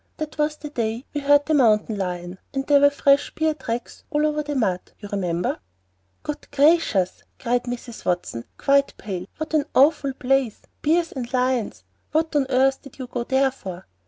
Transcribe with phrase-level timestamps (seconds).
[0.17, 4.03] That was the day we heard the mountain lion, and there were fresh bear tracks
[4.09, 5.59] all over the mud, you remember."
[6.23, 8.03] "Good gracious!" cried Mrs.
[8.03, 10.63] Watson, quite pale; "what an awful place!
[10.81, 11.83] Bears and lions!
[12.13, 13.85] What on earth did you go there for?"